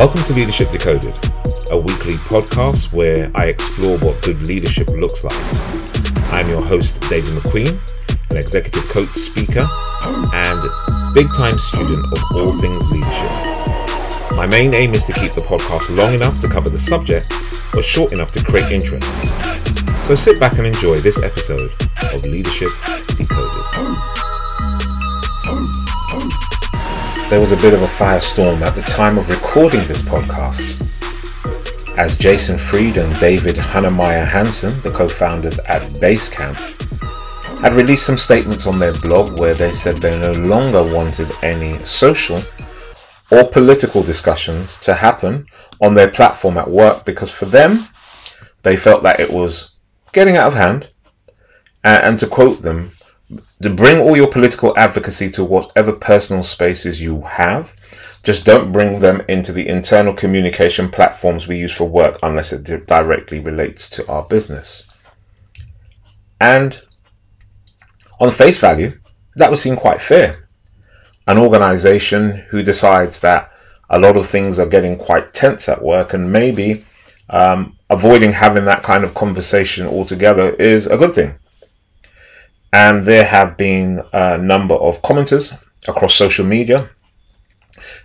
[0.00, 1.12] Welcome to Leadership Decoded,
[1.70, 6.32] a weekly podcast where I explore what good leadership looks like.
[6.32, 7.68] I'm your host, David McQueen,
[8.30, 9.68] an executive coach, speaker,
[10.32, 14.36] and big time student of all things leadership.
[14.38, 17.28] My main aim is to keep the podcast long enough to cover the subject,
[17.74, 19.04] but short enough to create interest.
[20.08, 21.72] So sit back and enjoy this episode
[22.14, 22.70] of Leadership
[23.18, 24.09] Decoded.
[27.30, 32.18] There was a bit of a firestorm at the time of recording this podcast, as
[32.18, 36.56] Jason Fried and David Heinemeier Hansson, the co-founders at Basecamp,
[37.60, 41.74] had released some statements on their blog where they said they no longer wanted any
[41.84, 42.42] social
[43.30, 45.46] or political discussions to happen
[45.80, 47.86] on their platform at work because for them,
[48.64, 49.76] they felt that it was
[50.12, 50.90] getting out of hand.
[51.84, 52.90] And to quote them,
[53.62, 57.74] to bring all your political advocacy to whatever personal spaces you have.
[58.22, 62.86] Just don't bring them into the internal communication platforms we use for work unless it
[62.86, 64.86] directly relates to our business.
[66.40, 66.82] And
[68.18, 68.90] on face value,
[69.36, 70.48] that would seem quite fair.
[71.26, 73.50] An organization who decides that
[73.88, 76.84] a lot of things are getting quite tense at work and maybe
[77.30, 81.34] um, avoiding having that kind of conversation altogether is a good thing.
[82.72, 86.90] And there have been a number of commenters across social media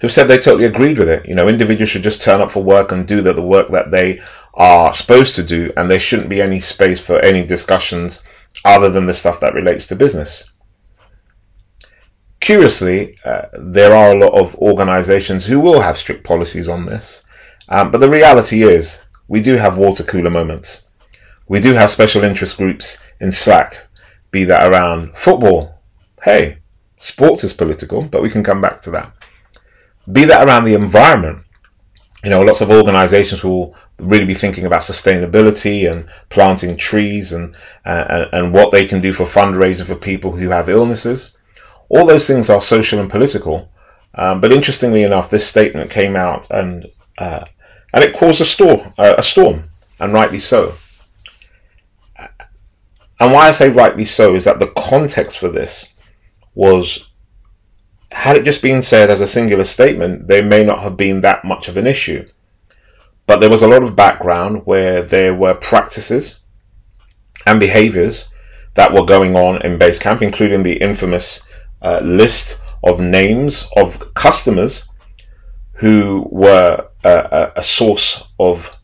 [0.01, 1.27] who said they totally agreed with it.
[1.27, 3.91] You know, individuals should just turn up for work and do the, the work that
[3.91, 4.21] they
[4.55, 8.23] are supposed to do, and there shouldn't be any space for any discussions
[8.63, 10.51] other than the stuff that relates to business.
[12.39, 17.25] Curiously, uh, there are a lot of organizations who will have strict policies on this,
[17.69, 20.89] um, but the reality is we do have water cooler moments.
[21.47, 23.84] We do have special interest groups in Slack
[24.35, 25.79] be that around football.
[26.21, 26.57] Hey,
[26.97, 29.09] sports is political, but we can come back to that.
[30.11, 31.39] Be that around the environment.
[32.21, 37.55] You know, lots of organizations will really be thinking about sustainability and planting trees and,
[37.85, 41.37] uh, and what they can do for fundraising for people who have illnesses.
[41.87, 43.71] All those things are social and political.
[44.15, 47.45] Um, but interestingly enough, this statement came out and uh,
[47.93, 49.69] and it caused a storm, uh, a storm,
[50.01, 50.73] and rightly so.
[53.19, 55.93] And why I say rightly so is that the context for this
[56.53, 57.09] was,
[58.11, 61.45] had it just been said as a singular statement, there may not have been that
[61.45, 62.25] much of an issue.
[63.27, 66.39] But there was a lot of background where there were practices
[67.45, 68.33] and behaviors
[68.75, 71.47] that were going on in Basecamp, including the infamous
[71.81, 74.89] uh, list of names of customers
[75.75, 78.75] who were a source of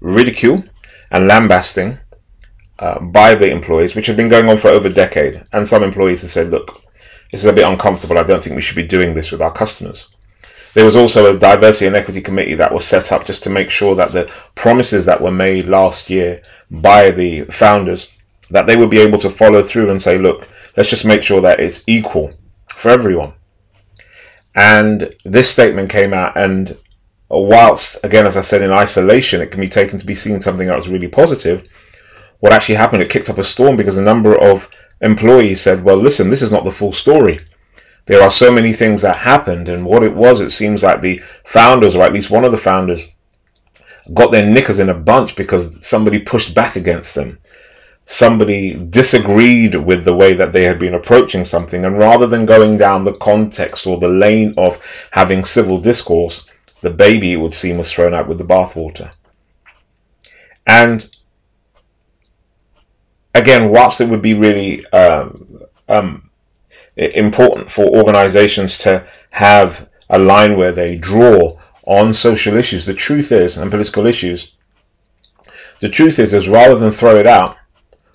[0.00, 0.62] ridicule
[1.10, 1.98] and lambasting
[2.80, 5.42] uh, by the employees, which had been going on for over a decade.
[5.52, 6.82] And some employees have said, look,
[7.30, 8.18] this is a bit uncomfortable.
[8.18, 10.16] I don't think we should be doing this with our customers.
[10.72, 13.70] There was also a diversity and equity committee that was set up just to make
[13.70, 18.16] sure that the promises that were made last year by the founders,
[18.50, 21.40] that they would be able to follow through and say, look, let's just make sure
[21.40, 22.30] that it's equal
[22.74, 23.34] for everyone.
[24.54, 26.76] And this statement came out and
[27.28, 30.68] whilst, again, as I said, in isolation, it can be taken to be seen something
[30.68, 31.68] that was really positive
[32.40, 34.70] what actually happened, it kicked up a storm because a number of
[35.00, 37.40] employees said, well, listen, this is not the full story.
[38.06, 41.22] There are so many things that happened, and what it was, it seems like the
[41.44, 43.12] founders, or at least one of the founders,
[44.14, 47.38] got their knickers in a bunch because somebody pushed back against them.
[48.06, 52.78] Somebody disagreed with the way that they had been approaching something, and rather than going
[52.78, 54.80] down the context or the lane of
[55.12, 59.14] having civil discourse, the baby, it would seem, was thrown out with the bathwater.
[60.66, 61.14] And
[63.34, 66.30] again, whilst it would be really um, um,
[66.96, 73.32] important for organizations to have a line where they draw on social issues, the truth
[73.32, 74.54] is, and political issues,
[75.80, 77.56] the truth is, is rather than throw it out,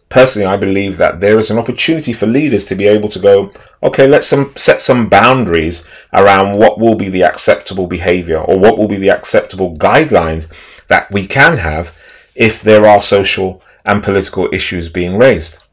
[0.09, 3.51] personally, I believe that there is an opportunity for leaders to be able to go,
[3.81, 8.77] okay, let's some, set some boundaries around what will be the acceptable behavior or what
[8.77, 10.51] will be the acceptable guidelines
[10.87, 11.97] that we can have
[12.35, 15.63] if there are social and political issues being raised.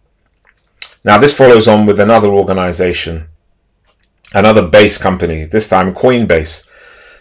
[1.04, 3.28] Now, this follows on with another organization,
[4.34, 6.68] another base company, this time Coinbase,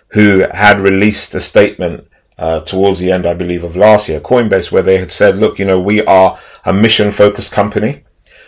[0.09, 2.07] who had released a statement
[2.37, 5.57] uh, towards the end, I believe, of last year, Coinbase, where they had said, look,
[5.57, 8.03] you know, we are a mission focused company.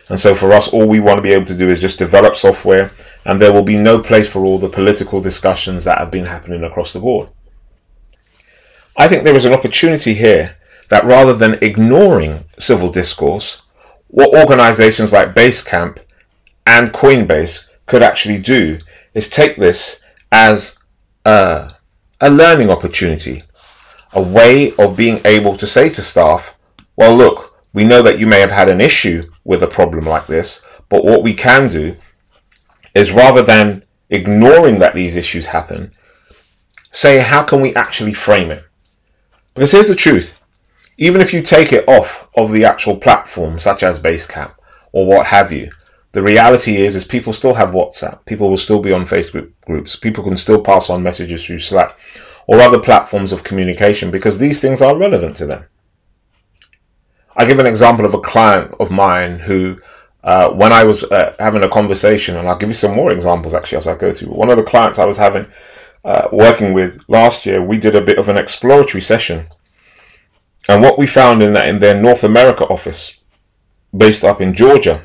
[0.10, 2.36] And so for us, all we want to be able to do is just develop
[2.36, 2.92] software,
[3.26, 6.64] and there will be no place for all the political discussions that have been happening
[6.64, 7.30] across the board.
[8.98, 10.58] I think there is an opportunity here
[10.94, 13.64] that rather than ignoring civil discourse,
[14.10, 15.98] what organizations like Basecamp
[16.68, 18.78] and Coinbase could actually do
[19.16, 20.78] is take this as
[21.26, 21.72] a,
[22.22, 23.42] a learning opportunity,
[24.12, 26.56] a way of being able to say to staff,
[26.96, 30.28] well, look, we know that you may have had an issue with a problem like
[30.28, 31.96] this, but what we can do
[32.94, 35.92] is rather than ignoring that these issues happen,
[36.92, 38.64] say, how can we actually frame it?
[39.56, 40.38] Because here's the truth
[40.98, 44.54] even if you take it off of the actual platform, such as Basecamp
[44.92, 45.72] or what have you,
[46.12, 48.24] the reality is is people still have WhatsApp.
[48.26, 49.96] People will still be on Facebook groups.
[49.96, 51.98] People can still pass on messages through Slack
[52.46, 55.66] or other platforms of communication because these things are relevant to them.
[57.36, 59.82] I give an example of a client of mine who,
[60.24, 63.56] uh, when I was uh, having a conversation, and I'll give you some more examples
[63.56, 64.30] actually as I go through.
[64.30, 65.48] One of the clients I was having
[66.06, 69.48] uh, working with last year, we did a bit of an exploratory session,
[70.68, 73.20] and what we found in that in their North America office,
[73.96, 75.02] based up in Georgia,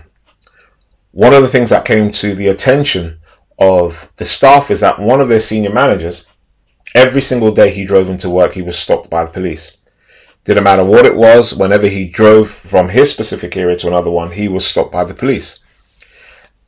[1.11, 3.19] one of the things that came to the attention
[3.59, 6.27] of the staff is that one of their senior managers,
[6.95, 9.79] every single day he drove into work, he was stopped by the police.
[10.45, 14.33] Didn't matter what it was, whenever he drove from his specific area to another one,
[14.33, 15.65] he was stopped by the police.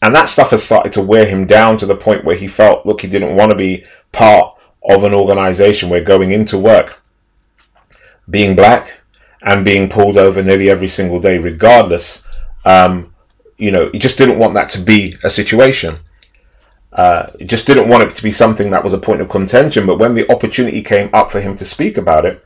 [0.02, 2.84] And that stuff has started to wear him down to the point where he felt,
[2.84, 4.56] look, he didn't want to be part
[4.88, 6.99] of an organization where going into work,
[8.30, 9.00] being black,
[9.42, 12.28] and being pulled over nearly every single day, regardless,
[12.64, 13.14] um,
[13.56, 15.96] you know, he just didn't want that to be a situation.
[16.92, 19.86] Uh, he just didn't want it to be something that was a point of contention.
[19.86, 22.44] But when the opportunity came up for him to speak about it,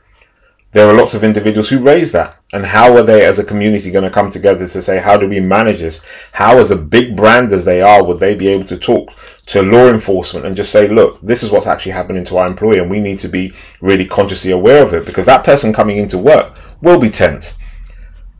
[0.71, 2.37] there are lots of individuals who raise that.
[2.53, 5.27] And how are they as a community going to come together to say, how do
[5.27, 6.05] we manage this?
[6.33, 9.11] How, as a big brand as they are, would they be able to talk
[9.47, 12.79] to law enforcement and just say, look, this is what's actually happening to our employee
[12.79, 16.17] and we need to be really consciously aware of it because that person coming into
[16.17, 17.59] work will be tense.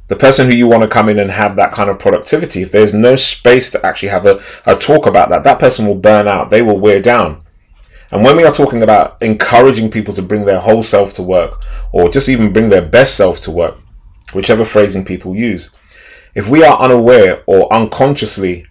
[0.07, 2.71] The person who you want to come in and have that kind of productivity, if
[2.71, 6.27] there's no space to actually have a, a talk about that, that person will burn
[6.27, 6.49] out.
[6.49, 7.43] They will wear down.
[8.11, 11.59] And when we are talking about encouraging people to bring their whole self to work,
[11.91, 13.77] or just even bring their best self to work,
[14.35, 15.75] whichever phrasing people use,
[16.35, 18.67] if we are unaware or unconsciously,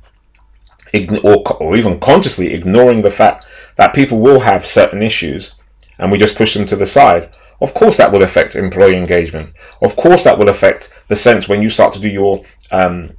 [1.23, 3.47] or, or even consciously ignoring the fact
[3.77, 5.55] that people will have certain issues,
[5.99, 9.53] and we just push them to the side, of course that will affect employee engagement.
[9.83, 13.17] Of course that will affect the sense when you start to do your um,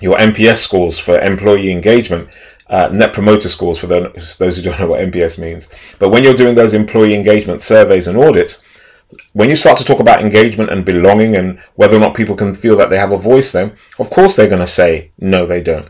[0.00, 2.34] your NPS scores for employee engagement
[2.68, 5.72] uh, net promoter scores for those, those who don't know what NPS means.
[5.98, 8.64] But when you're doing those employee engagement surveys and audits,
[9.32, 12.54] when you start to talk about engagement and belonging and whether or not people can
[12.54, 15.62] feel that they have a voice then, of course they're going to say, no, they
[15.62, 15.88] don't.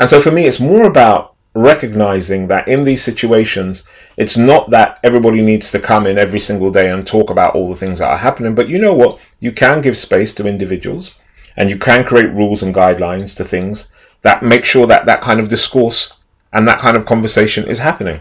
[0.00, 3.86] And so for me, it's more about recognizing that in these situations,
[4.16, 7.68] it's not that everybody needs to come in every single day and talk about all
[7.68, 9.18] the things that are happening, but you know what?
[9.40, 11.18] You can give space to individuals
[11.56, 13.92] and you can create rules and guidelines to things
[14.22, 16.18] that make sure that that kind of discourse
[16.52, 18.20] and that kind of conversation is happening.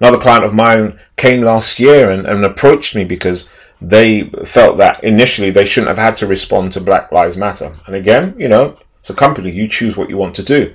[0.00, 3.48] Another client of mine came last year and, and approached me because
[3.80, 7.72] they felt that initially they shouldn't have had to respond to Black Lives Matter.
[7.86, 10.74] And again, you know, it's a company, you choose what you want to do.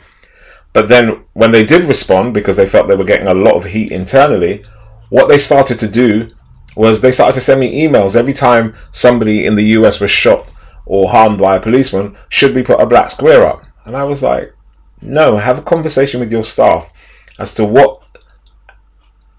[0.72, 3.66] But then when they did respond, because they felt they were getting a lot of
[3.66, 4.64] heat internally,
[5.10, 6.30] what they started to do
[6.78, 10.54] was they started to send me emails every time somebody in the US was shot
[10.86, 13.66] or harmed by a policeman, should we put a black square up?
[13.86, 14.54] And I was like,
[15.02, 16.90] no, have a conversation with your staff
[17.38, 18.02] as to what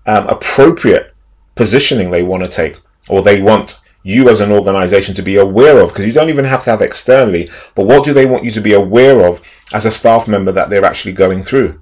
[0.04, 1.14] um, appropriate
[1.54, 2.76] positioning they want to take
[3.08, 6.44] or they want you as an organization to be aware of because you don't even
[6.44, 9.40] have to have externally but what do they want you to be aware of
[9.72, 11.80] as a staff member that they're actually going through?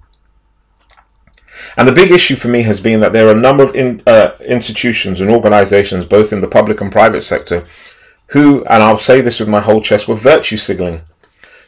[1.77, 4.03] And the big issue for me has been that there are a number of in,
[4.07, 7.67] uh, institutions and organizations both in the public and private sector
[8.31, 11.03] who and i'll say this with my whole chest were virtue signaling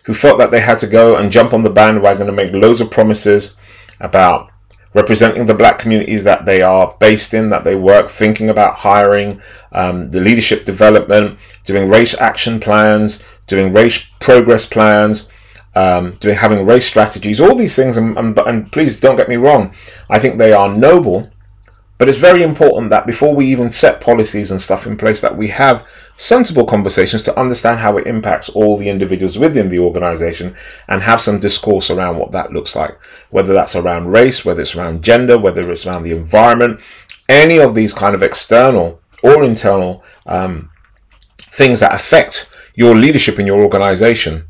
[0.04, 2.80] who felt that they had to go and jump on the bandwagon and make loads
[2.80, 3.56] of promises
[4.00, 4.50] about
[4.94, 9.40] representing the black communities that they are based in, that they work, thinking about hiring,
[9.72, 15.30] um, the leadership development, doing race action plans, doing race progress plans,
[15.74, 17.96] um, doing having race strategies, all these things.
[17.96, 19.74] And, and, and please don't get me wrong,
[20.10, 21.30] I think they are noble,
[21.98, 25.36] but it's very important that before we even set policies and stuff in place, that
[25.36, 30.54] we have sensible conversations to understand how it impacts all the individuals within the organization
[30.88, 32.98] and have some discourse around what that looks like.
[33.30, 36.80] Whether that's around race, whether it's around gender, whether it's around the environment,
[37.28, 40.70] any of these kind of external or internal um,
[41.38, 44.46] things that affect your leadership in your organization.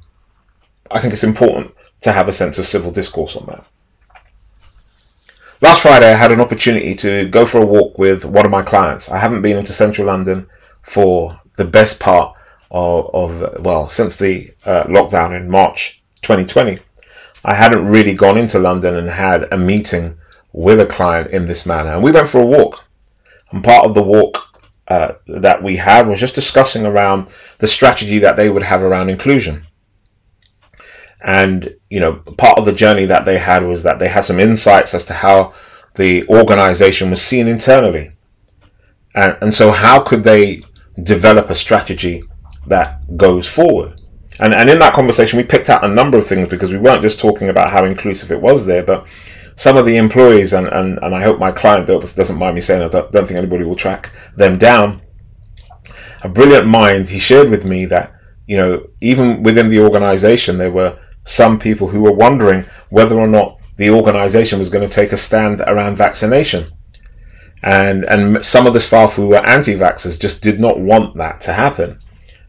[0.90, 3.66] I think it's important to have a sense of civil discourse on that.
[5.62, 8.62] Last Friday, I had an opportunity to go for a walk with one of my
[8.62, 9.08] clients.
[9.08, 10.48] I haven't been into central London
[10.82, 12.34] for the best part
[12.72, 16.80] of, of well, since the uh, lockdown in March 2020.
[17.44, 20.18] I hadn't really gone into London and had a meeting
[20.52, 21.92] with a client in this manner.
[21.92, 22.84] And we went for a walk.
[23.52, 24.38] And part of the walk
[24.88, 27.28] uh, that we had was just discussing around
[27.58, 29.68] the strategy that they would have around inclusion.
[31.24, 34.40] And, you know, part of the journey that they had was that they had some
[34.40, 35.54] insights as to how
[35.94, 38.12] the organization was seen internally.
[39.14, 40.62] And, and so, how could they
[41.00, 42.24] develop a strategy
[42.66, 44.00] that goes forward?
[44.40, 47.02] And, and in that conversation, we picked out a number of things because we weren't
[47.02, 49.06] just talking about how inclusive it was there, but
[49.54, 52.82] some of the employees, and, and, and I hope my client doesn't mind me saying,
[52.82, 55.02] I don't, don't think anybody will track them down.
[56.22, 58.12] A brilliant mind, he shared with me that,
[58.46, 63.26] you know, even within the organization, there were some people who were wondering whether or
[63.26, 66.72] not the organization was going to take a stand around vaccination.
[67.62, 71.52] And, and some of the staff who were anti-vaxxers just did not want that to
[71.52, 72.00] happen.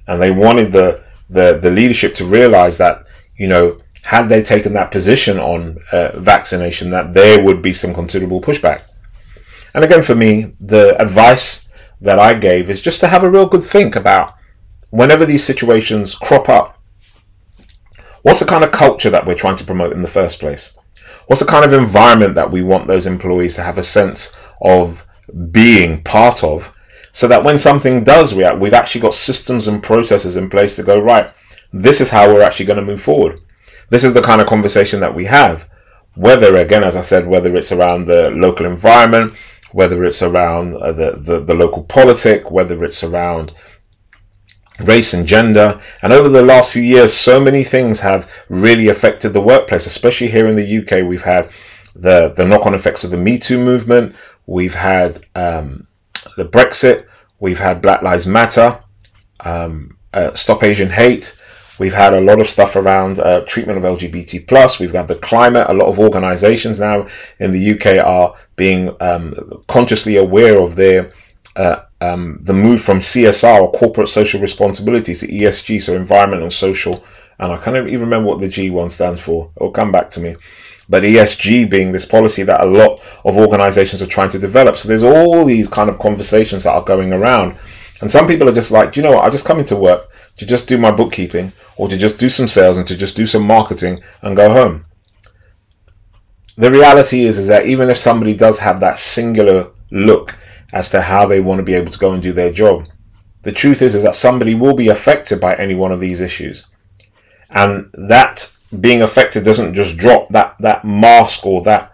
[0.08, 3.06] And they wanted the, the, the leadership to realize that,
[3.38, 7.94] you know, had they taken that position on uh, vaccination, that there would be some
[7.94, 8.82] considerable pushback.
[9.74, 11.70] And again, for me, the advice
[12.02, 14.34] that I gave is just to have a real good think about
[14.90, 16.73] whenever these situations crop up,
[18.24, 20.78] what's the kind of culture that we're trying to promote in the first place?
[21.28, 25.08] What's the kind of environment that we want those employees to have a sense of
[25.52, 26.74] being part of
[27.12, 30.84] so that when something does react, we've actually got systems and processes in place to
[30.84, 31.32] go, right,
[31.72, 33.40] this is how we're actually going to move forward.
[33.90, 35.70] This is the kind of conversation that we have.
[36.16, 39.34] Whether, again, as I said, whether it's around the local environment,
[39.72, 43.54] whether it's around uh, the, the, the local politic, whether it's around
[44.84, 45.80] race and gender.
[46.02, 50.30] And over the last few years, so many things have really affected the workplace, especially
[50.30, 51.08] here in the UK.
[51.08, 51.50] We've had
[51.96, 54.16] the, the knock on effects of the Me Too movement.
[54.46, 55.88] We've had um,
[56.38, 57.06] the Brexit.
[57.40, 58.84] We've had Black Lives Matter,
[59.42, 61.38] um, uh, Stop Asian Hate.
[61.80, 64.80] We've had a lot of stuff around uh, treatment of LGBT plus.
[64.80, 65.66] We've got the climate.
[65.70, 67.08] A lot of organisations now
[67.40, 71.12] in the UK are being um, consciously aware of their
[71.56, 77.04] uh, um, the move from CSR or corporate social responsibility to ESG, so environmental, social,
[77.40, 79.52] and I can't even remember what the G one stands for.
[79.56, 80.36] It'll come back to me.
[80.90, 84.76] But ESG being this policy that a lot of organizations are trying to develop.
[84.76, 87.56] So there's all these kind of conversations that are going around.
[88.02, 90.46] And some people are just like, you know what, I just come into work to
[90.46, 93.44] just do my bookkeeping or to just do some sales and to just do some
[93.48, 94.86] marketing and go home.
[96.58, 100.36] The reality is, is that even if somebody does have that singular look
[100.74, 102.88] as to how they want to be able to go and do their job,
[103.44, 106.68] the truth is, is that somebody will be affected by any one of these issues.
[107.52, 108.52] And that
[108.82, 111.94] being affected doesn't just drop that, that mask or that,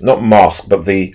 [0.00, 1.14] not mask, but the,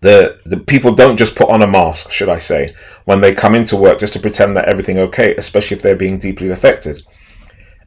[0.00, 2.70] the, the people don't just put on a mask, should I say,
[3.04, 6.18] when they come into work just to pretend that everything okay, especially if they're being
[6.18, 7.02] deeply affected.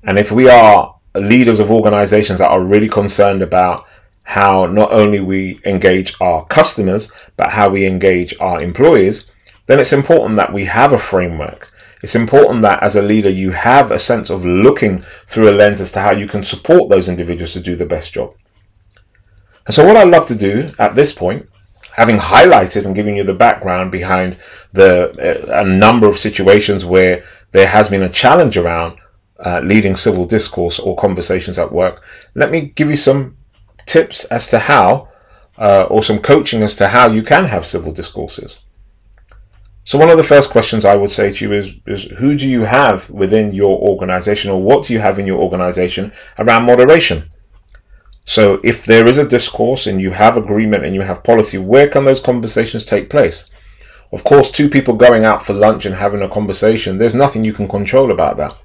[0.03, 3.85] And if we are leaders of organizations that are really concerned about
[4.23, 9.31] how not only we engage our customers, but how we engage our employees,
[9.67, 11.71] then it's important that we have a framework.
[12.01, 15.79] It's important that as a leader, you have a sense of looking through a lens
[15.79, 18.33] as to how you can support those individuals to do the best job.
[19.65, 21.49] And so what I love to do at this point,
[21.93, 24.35] having highlighted and given you the background behind
[24.73, 28.97] the uh, a number of situations where there has been a challenge around
[29.39, 33.37] uh, leading civil discourse or conversations at work, let me give you some
[33.85, 35.09] tips as to how,
[35.57, 38.59] uh, or some coaching as to how you can have civil discourses.
[39.85, 42.47] So one of the first questions I would say to you is, is who do
[42.47, 47.29] you have within your organization or what do you have in your organization around moderation?
[48.25, 51.89] So if there is a discourse and you have agreement and you have policy, where
[51.89, 53.51] can those conversations take place?
[54.13, 57.51] Of course, two people going out for lunch and having a conversation, there's nothing you
[57.51, 58.55] can control about that.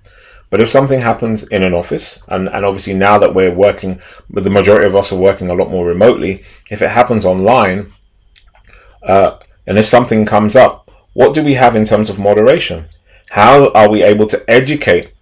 [0.50, 4.00] But if something happens in an office, and, and obviously now that we're working,
[4.30, 7.92] but the majority of us are working a lot more remotely, if it happens online,
[9.02, 12.86] uh, and if something comes up, what do we have in terms of moderation?
[13.30, 15.12] How are we able to educate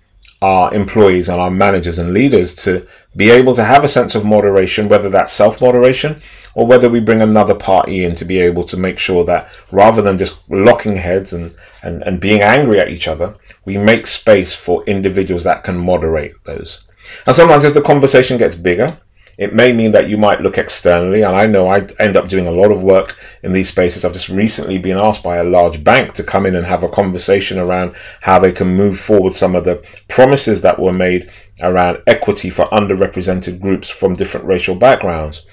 [0.42, 4.24] our employees and our managers and leaders to be able to have a sense of
[4.24, 6.20] moderation, whether that's self moderation
[6.54, 10.02] or whether we bring another party in to be able to make sure that rather
[10.02, 14.54] than just locking heads and, and, and being angry at each other, we make space
[14.54, 16.86] for individuals that can moderate those.
[17.26, 18.98] And sometimes as the conversation gets bigger,
[19.38, 22.46] it may mean that you might look externally, and I know I end up doing
[22.46, 24.02] a lot of work in these spaces.
[24.02, 26.88] I've just recently been asked by a large bank to come in and have a
[26.88, 31.30] conversation around how they can move forward some of the promises that were made
[31.60, 35.46] around equity for underrepresented groups from different racial backgrounds.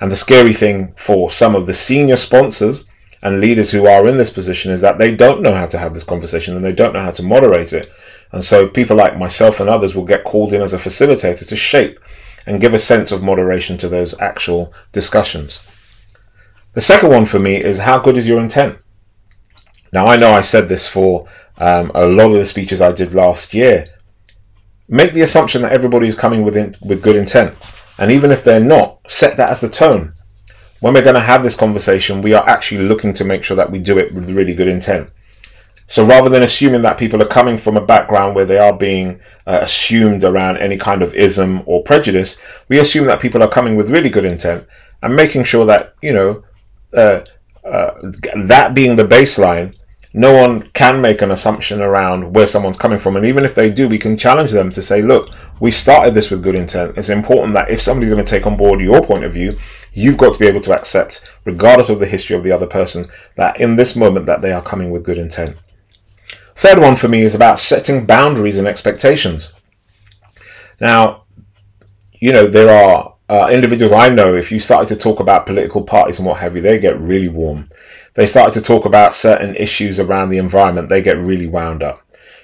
[0.00, 2.90] And the scary thing for some of the senior sponsors
[3.24, 5.94] and leaders who are in this position is that they don't know how to have
[5.94, 7.90] this conversation and they don't know how to moderate it.
[8.30, 11.56] And so people like myself and others will get called in as a facilitator to
[11.56, 11.98] shape
[12.46, 15.60] and give a sense of moderation to those actual discussions.
[16.74, 18.78] The second one for me is how good is your intent?
[19.92, 21.26] Now, I know I said this for
[21.56, 23.84] um, a lot of the speeches I did last year.
[24.88, 27.54] Make the assumption that everybody is coming with, in, with good intent.
[27.96, 30.13] And even if they're not, set that as the tone.
[30.80, 33.70] When we're going to have this conversation, we are actually looking to make sure that
[33.70, 35.08] we do it with really good intent.
[35.86, 39.20] So rather than assuming that people are coming from a background where they are being
[39.46, 43.76] uh, assumed around any kind of ism or prejudice, we assume that people are coming
[43.76, 44.66] with really good intent
[45.02, 46.42] and making sure that, you know,
[46.94, 47.20] uh,
[47.64, 47.90] uh,
[48.44, 49.74] that being the baseline,
[50.14, 53.16] no one can make an assumption around where someone's coming from.
[53.16, 56.30] And even if they do, we can challenge them to say, look, we started this
[56.30, 56.96] with good intent.
[56.96, 59.58] It's important that if somebody's going to take on board your point of view,
[59.94, 63.06] you've got to be able to accept, regardless of the history of the other person,
[63.36, 65.56] that in this moment that they are coming with good intent.
[66.56, 69.54] Third one for me is about setting boundaries and expectations.
[70.80, 71.24] Now,
[72.20, 75.82] you know, there are uh, individuals I know, if you started to talk about political
[75.82, 77.68] parties and what have you, they get really warm
[78.14, 82.00] they started to talk about certain issues around the environment, they get really wound up.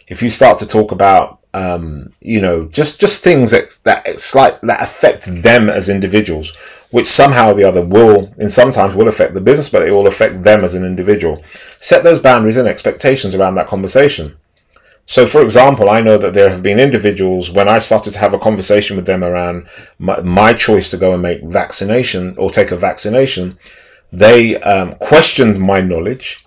[0.09, 4.37] If you start to talk about um, you know, just just things that that it's
[4.37, 6.57] like that affect them as individuals,
[6.91, 10.07] which somehow or the other will, and sometimes will affect the business, but it will
[10.07, 11.43] affect them as an individual.
[11.79, 14.37] Set those boundaries and expectations around that conversation.
[15.07, 18.33] So, for example, I know that there have been individuals when I started to have
[18.33, 19.67] a conversation with them around
[19.99, 23.59] my, my choice to go and make vaccination or take a vaccination
[24.13, 26.45] they um, questioned my knowledge.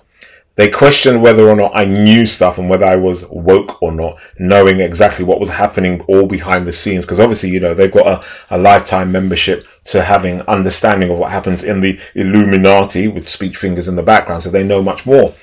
[0.56, 4.20] They questioned whether or not I knew stuff and whether I was woke or not,
[4.38, 7.06] knowing exactly what was happening all behind the scenes.
[7.06, 11.32] Because obviously, you know, they've got a, a lifetime membership to having understanding of what
[11.32, 14.44] happens in the Illuminati with speech fingers in the background.
[14.44, 15.34] So they know much more.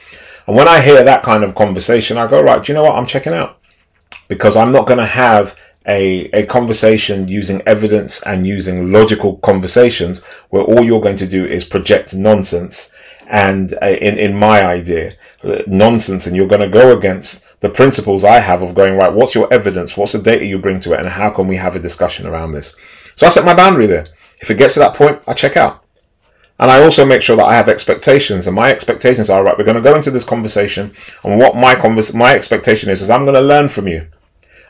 [0.46, 2.94] And when I hear that kind of conversation, I go, right, do you know what?
[2.94, 3.58] I'm checking out
[4.28, 10.22] because I'm not going to have a, a conversation using evidence and using logical conversations
[10.50, 12.94] where all you're going to do is project nonsense
[13.30, 15.12] and uh, in, in my idea,
[15.44, 19.12] uh, nonsense, and you're going to go against the principles I have of going, right,
[19.12, 19.96] what's your evidence?
[19.96, 21.00] What's the data you bring to it?
[21.00, 22.76] And how can we have a discussion around this?
[23.14, 24.06] So I set my boundary there.
[24.40, 25.84] If it gets to that point, I check out.
[26.58, 29.56] And I also make sure that I have expectations, and my expectations are right.
[29.56, 33.08] We're going to go into this conversation, and what my convers- my expectation is is
[33.08, 34.06] I'm going to learn from you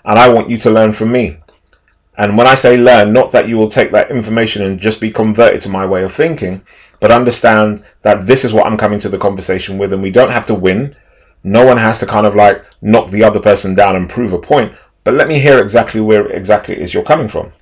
[0.04, 1.38] and I want you to learn from me.
[2.16, 5.10] And when I say learn, not that you will take that information and just be
[5.10, 6.62] converted to my way of thinking,
[7.00, 10.30] but understand that this is what I'm coming to the conversation with, and we don't
[10.30, 10.94] have to win.
[11.42, 14.38] No one has to kind of like knock the other person down and prove a
[14.38, 17.52] point, but let me hear exactly where exactly is you're coming from.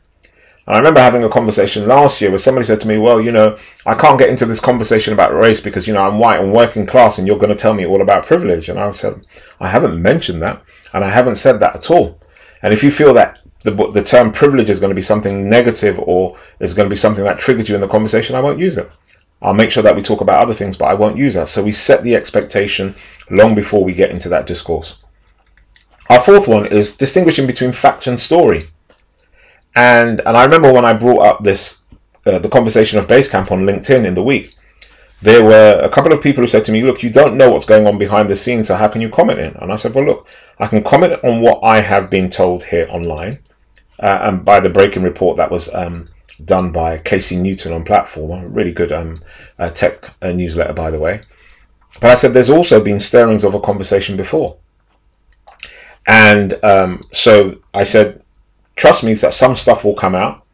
[0.68, 3.32] And I remember having a conversation last year where somebody said to me, Well, you
[3.32, 6.52] know, I can't get into this conversation about race because, you know, I'm white and
[6.52, 8.68] working class and you're going to tell me all about privilege.
[8.68, 9.26] And I said,
[9.60, 10.62] I haven't mentioned that.
[10.92, 12.20] And I haven't said that at all.
[12.60, 15.98] And if you feel that the, the term privilege is going to be something negative
[16.00, 18.76] or is going to be something that triggers you in the conversation, I won't use
[18.76, 18.90] it.
[19.40, 21.48] I'll make sure that we talk about other things, but I won't use that.
[21.48, 22.94] So we set the expectation
[23.30, 25.02] long before we get into that discourse.
[26.10, 28.62] Our fourth one is distinguishing between fact and story.
[29.74, 31.84] And and I remember when I brought up this
[32.26, 34.54] uh, the conversation of Basecamp on LinkedIn in the week,
[35.22, 37.64] there were a couple of people who said to me, "Look, you don't know what's
[37.64, 40.04] going on behind the scenes, so how can you comment in?" And I said, "Well,
[40.04, 43.38] look, I can comment on what I have been told here online,
[44.00, 46.08] uh, and by the breaking report that was um,
[46.44, 49.20] done by Casey Newton on Platformer, a really good um,
[49.58, 51.20] uh, tech uh, newsletter, by the way.
[52.00, 54.56] But I said there's also been stirrings of a conversation before,
[56.06, 58.22] and um, so I said,
[58.76, 60.44] trust me, that some stuff will come out,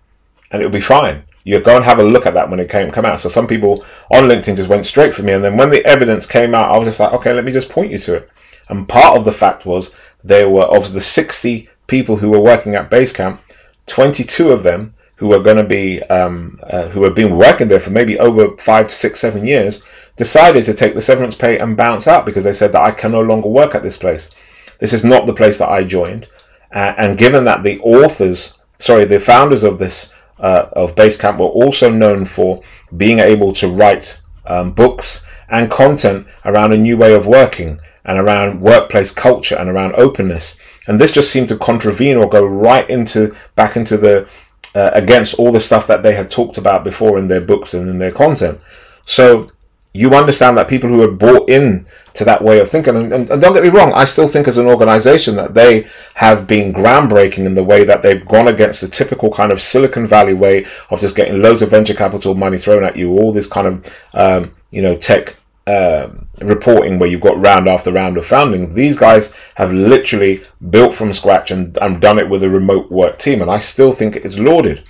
[0.51, 2.91] and it'll be fine." you go and have a look at that when it came
[2.91, 3.21] come out.
[3.21, 6.27] So some people on LinkedIn just went straight for me, and then when the evidence
[6.27, 8.31] came out, I was just like, okay, let me just point you to it.
[8.69, 9.95] And part of the fact was
[10.25, 13.39] there were of the 60 people who were working at Basecamp,
[13.87, 17.81] 22 of them who were going to be um, uh, who have been working there
[17.81, 22.09] for maybe over five, six, seven years, decided to take the severance pay and bounce
[22.09, 24.35] out because they said that I can no longer work at this place.
[24.81, 26.29] This is not the place that I joined.
[26.73, 31.47] Uh, and given that the authors, sorry, the founders of this uh, of Basecamp were
[31.47, 32.61] also known for
[32.97, 38.19] being able to write um, books and content around a new way of working and
[38.19, 40.61] around workplace culture and around openness.
[40.87, 44.29] And this just seemed to contravene or go right into back into the
[44.75, 47.89] uh, against all the stuff that they had talked about before in their books and
[47.89, 48.61] in their content.
[49.07, 49.49] So
[49.97, 53.31] you understand that people who have bought in to that way of thinking, and, and,
[53.31, 56.73] and, don't get me wrong, I still think as an organization that they have been
[56.73, 60.67] groundbreaking in the way that they've gone against the typical kind of Silicon Valley way
[60.91, 63.99] of just getting loads of venture capital money thrown at you, all this kind of,
[64.15, 68.75] um, you know, tech um, reporting where you've got round after round of founding.
[68.75, 73.19] These guys have literally built from scratch and, and done it with a remote work
[73.19, 74.89] team, and I still think it is lauded.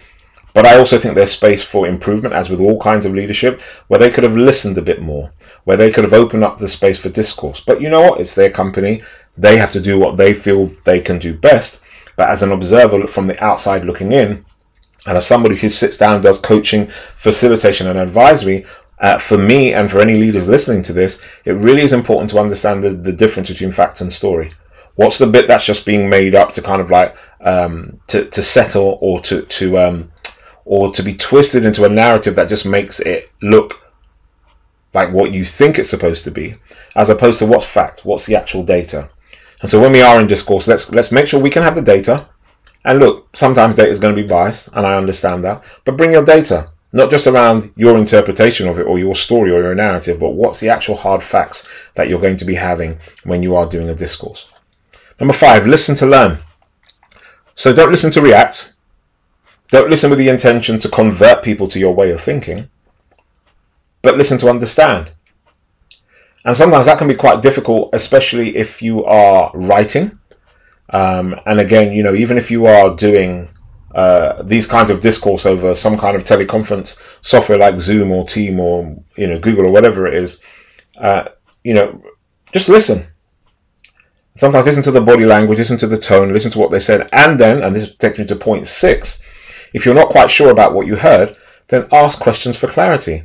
[0.53, 3.99] But I also think there's space for improvement, as with all kinds of leadership, where
[3.99, 5.33] they could have listened a bit more,
[5.65, 7.61] where they could have opened up the space for discourse.
[7.61, 8.21] But you know what?
[8.21, 9.03] It's their company.
[9.37, 11.83] They have to do what they feel they can do best.
[12.17, 14.45] But as an observer from the outside looking in,
[15.07, 18.65] and as somebody who sits down and does coaching, facilitation, and advisory,
[18.99, 22.39] uh, for me and for any leaders listening to this, it really is important to
[22.39, 24.51] understand the, the difference between fact and story.
[24.97, 28.43] What's the bit that's just being made up to kind of like um, to to
[28.43, 30.13] settle or to to um,
[30.65, 33.85] or to be twisted into a narrative that just makes it look
[34.95, 36.55] like what you think it's supposed to be,
[36.95, 39.11] as opposed to what's fact, what's the actual data.
[39.61, 41.83] And so when we are in discourse, let's let's make sure we can have the
[41.83, 42.29] data.
[42.85, 45.65] And look, sometimes data is going to be biased, and I understand that.
[45.85, 49.61] But bring your data, not just around your interpretation of it or your story or
[49.61, 53.43] your narrative, but what's the actual hard facts that you're going to be having when
[53.43, 54.49] you are doing a discourse.
[55.19, 56.39] Number five, listen to learn.
[57.57, 58.75] So don't listen to react.
[59.71, 62.69] Don't listen with the intention to convert people to your way of thinking,
[64.03, 65.11] but listen to understand.
[66.45, 70.17] And sometimes that can be quite difficult, especially if you are writing.
[70.91, 73.49] Um, and again, you know, even if you are doing
[73.95, 78.59] uh, these kinds of discourse over some kind of teleconference software like Zoom or Team
[78.61, 80.43] or you know Google or whatever it is,
[80.99, 81.29] uh,
[81.63, 82.03] you know,
[82.53, 83.07] just listen.
[84.37, 87.09] Sometimes listen to the body language, listen to the tone, listen to what they said,
[87.13, 89.23] and then, and this takes me to point six,
[89.73, 91.37] if you're not quite sure about what you heard,
[91.69, 93.23] then ask questions for clarity.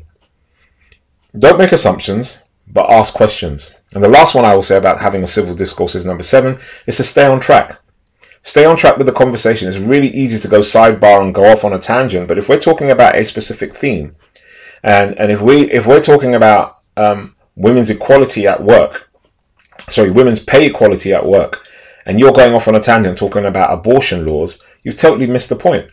[1.37, 3.73] Don't make assumptions, but ask questions.
[3.93, 6.59] And the last one I will say about having a civil discourse is number seven,
[6.85, 7.78] is to stay on track.
[8.49, 9.67] Stay on track with the conversation.
[9.67, 12.59] It's really easy to go sidebar and go off on a tangent, but if we're
[12.59, 14.15] talking about a specific theme,
[14.81, 19.11] and, and if we if we're talking about um, women's equality at work,
[19.87, 21.63] sorry, women's pay equality at work,
[22.07, 25.55] and you're going off on a tangent talking about abortion laws, you've totally missed the
[25.55, 25.91] point.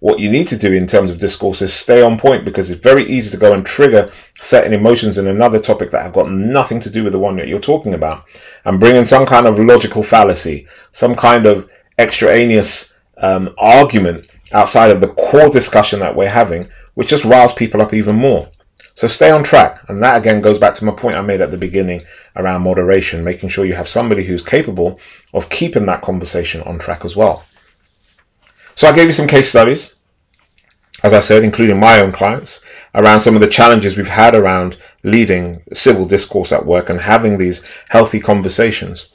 [0.00, 2.80] What you need to do in terms of discourse is stay on point because it's
[2.80, 6.78] very easy to go and trigger certain emotions in another topic that have got nothing
[6.80, 8.24] to do with the one that you're talking about
[8.64, 14.90] and bring in some kind of logical fallacy, some kind of extraneous um, argument outside
[14.90, 18.48] of the core discussion that we're having, which just riles people up even more.
[18.94, 19.88] So stay on track.
[19.88, 22.02] And that again goes back to my point I made at the beginning
[22.36, 24.98] around moderation, making sure you have somebody who's capable
[25.34, 27.44] of keeping that conversation on track as well.
[28.78, 29.96] So I gave you some case studies,
[31.02, 32.64] as I said, including my own clients,
[32.94, 37.38] around some of the challenges we've had around leading civil discourse at work and having
[37.38, 39.12] these healthy conversations.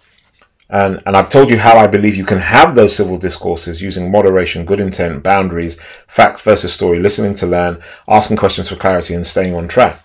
[0.69, 4.12] And, and I've told you how I believe you can have those civil discourses using
[4.12, 9.26] moderation, good intent, boundaries, fact versus story, listening to learn, asking questions for clarity, and
[9.26, 9.97] staying on track.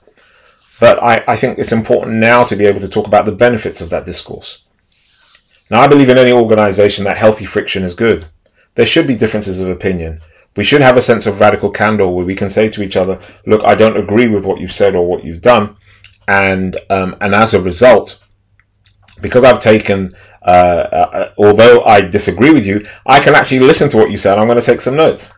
[0.78, 3.80] But I, I think it's important now to be able to talk about the benefits
[3.80, 4.66] of that discourse.
[5.68, 8.28] Now, I believe in any organization that healthy friction is good.
[8.78, 10.20] There should be differences of opinion.
[10.56, 13.18] We should have a sense of radical candor where we can say to each other,
[13.44, 15.76] look, I don't agree with what you've said or what you've done.
[16.28, 18.24] And, um, and as a result,
[19.20, 20.10] because I've taken
[20.42, 24.38] uh, uh, although I disagree with you, I can actually listen to what you said.
[24.38, 25.32] I'm going to take some notes.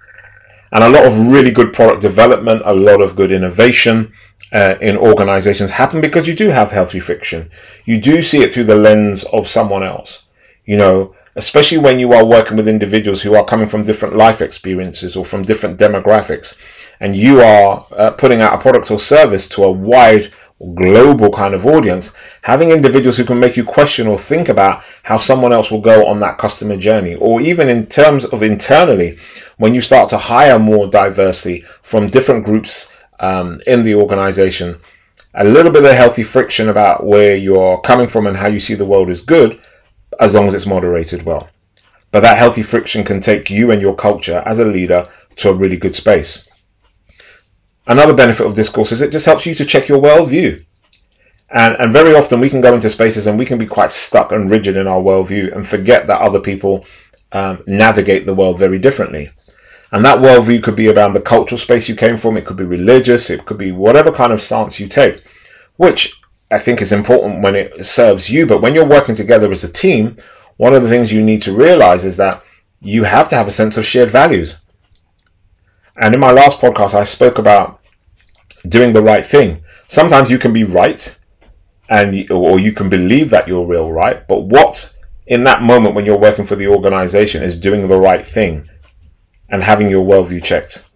[0.70, 4.12] And a lot of really good product development, a lot of good innovation
[4.52, 7.50] uh, in organizations happen because you do have healthy friction.
[7.86, 10.28] You do see it through the lens of someone else.
[10.66, 14.40] You know, especially when you are working with individuals who are coming from different life
[14.40, 16.60] experiences or from different demographics,
[17.00, 20.32] and you are uh, putting out a product or service to a wide
[20.74, 25.16] global kind of audience, having individuals who can make you question or think about how
[25.16, 29.16] someone else will go on that customer journey, or even in terms of internally,
[29.56, 34.76] when you start to hire more diversity from different groups um, in the organization,
[35.34, 38.74] a little bit of healthy friction about where you're coming from and how you see
[38.74, 39.60] the world is good,
[40.18, 41.50] as long as it's moderated well.
[42.10, 45.54] But that healthy friction can take you and your culture as a leader to a
[45.54, 46.48] really good space.
[47.86, 50.64] Another benefit of discourse is it just helps you to check your worldview.
[51.50, 54.32] And, and very often we can go into spaces and we can be quite stuck
[54.32, 56.86] and rigid in our worldview and forget that other people
[57.32, 59.30] um, navigate the world very differently.
[59.92, 62.64] And that worldview could be around the cultural space you came from, it could be
[62.64, 65.22] religious, it could be whatever kind of stance you take,
[65.76, 66.19] which
[66.50, 68.46] I think is important when it serves you.
[68.46, 70.16] But when you're working together as a team,
[70.56, 72.42] one of the things you need to realize is that
[72.80, 74.62] you have to have a sense of shared values.
[75.96, 77.80] And in my last podcast, I spoke about
[78.68, 79.64] doing the right thing.
[79.86, 81.18] Sometimes you can be right,
[81.88, 84.26] and or you can believe that you're real right.
[84.26, 88.26] But what in that moment when you're working for the organization is doing the right
[88.26, 88.68] thing
[89.48, 90.89] and having your worldview checked.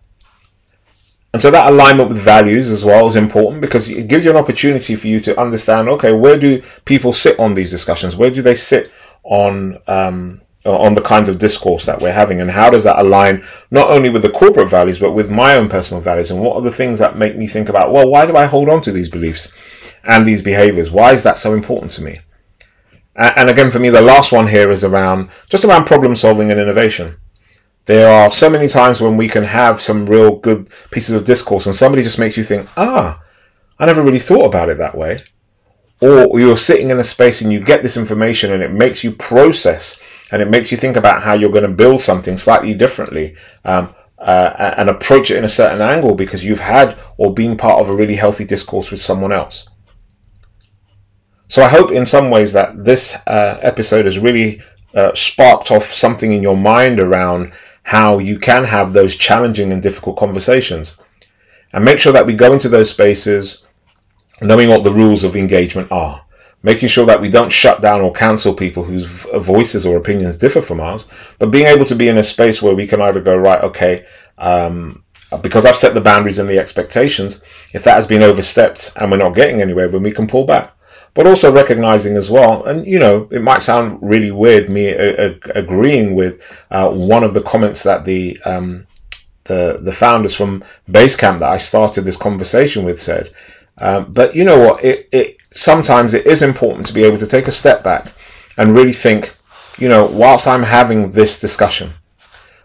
[1.35, 4.37] And so that alignment with values as well is important because it gives you an
[4.37, 8.15] opportunity for you to understand, okay, where do people sit on these discussions?
[8.15, 8.93] Where do they sit
[9.25, 12.41] on um, on the kinds of discourse that we're having?
[12.41, 13.43] And how does that align
[13.73, 16.31] not only with the corporate values but with my own personal values?
[16.31, 18.69] And what are the things that make me think about well why do i hold
[18.69, 19.57] on to these beliefs
[20.05, 20.93] and these behaviors?
[20.93, 22.21] Why is that so important to me?
[23.17, 26.61] And again for me the last one here is around just around problem solving and
[26.61, 27.17] innovation
[27.87, 31.67] there are so many times when we can have some real good pieces of discourse
[31.67, 33.21] and somebody just makes you think ah
[33.79, 35.19] i never really thought about it that way
[36.01, 39.13] or you're sitting in a space and you get this information and it makes you
[39.13, 40.01] process
[40.33, 43.95] and it makes you think about how you're going to build something slightly differently um,
[44.19, 47.89] uh, and approach it in a certain angle because you've had or been part of
[47.89, 49.69] a really healthy discourse with someone else.
[51.49, 54.61] So I hope in some ways that this uh, episode has really
[54.95, 57.53] uh, sparked off something in your mind around
[57.85, 61.01] how you can have those challenging and difficult conversations.
[61.73, 63.67] And make sure that we go into those spaces
[64.41, 66.25] knowing what the rules of engagement are
[66.65, 70.63] making sure that we don't shut down or cancel people whose voices or opinions differ
[70.63, 71.07] from ours,
[71.39, 74.05] but being able to be in a space where we can either go, right, okay,
[74.39, 75.05] um,
[75.43, 77.43] because I've set the boundaries and the expectations,
[77.75, 80.75] if that has been overstepped and we're not getting anywhere, then we can pull back.
[81.15, 85.29] But also recognizing as well, and you know, it might sound really weird me a-
[85.31, 88.87] a- agreeing with uh, one of the comments that the um,
[89.45, 93.31] the the founders from Basecamp that I started this conversation with said.
[93.79, 94.85] Um, but you know what?
[94.85, 98.13] It, it sometimes it is important to be able to take a step back
[98.57, 99.35] and really think,
[99.79, 101.93] you know, whilst I'm having this discussion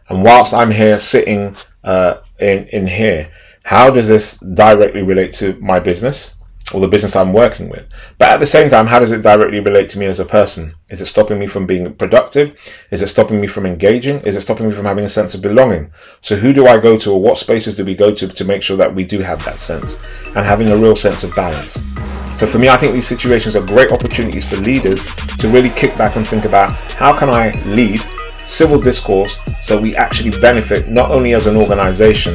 [0.07, 3.31] and whilst I'm here sitting uh, in, in here,
[3.63, 6.35] how does this directly relate to my business?
[6.73, 7.87] Or the business I'm working with.
[8.17, 10.75] But at the same time, how does it directly relate to me as a person?
[10.89, 12.55] Is it stopping me from being productive?
[12.91, 14.19] Is it stopping me from engaging?
[14.19, 15.91] Is it stopping me from having a sense of belonging?
[16.21, 18.61] So who do I go to or what spaces do we go to to make
[18.61, 21.95] sure that we do have that sense and having a real sense of balance?
[22.37, 25.03] So for me, I think these situations are great opportunities for leaders
[25.37, 28.01] to really kick back and think about how can I lead
[28.37, 32.33] civil discourse so we actually benefit not only as an organization,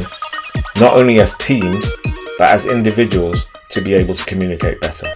[0.81, 1.91] not only as teams,
[2.39, 5.07] but as individuals to be able to communicate better.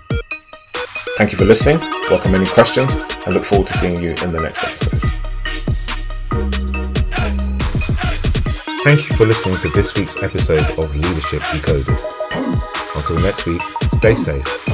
[1.16, 1.80] Thank you for listening.
[2.10, 2.94] Welcome any questions
[3.26, 5.10] and look forward to seeing you in the next episode.
[8.84, 11.98] Thank you for listening to this week's episode of Leadership Decoded.
[12.94, 13.60] Until next week,
[13.94, 14.64] stay safe.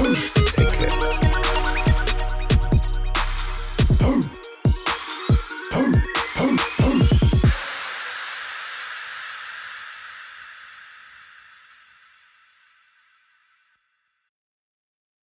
[0.56, 1.03] Take care.